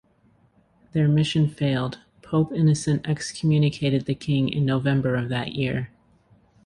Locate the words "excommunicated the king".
3.07-4.49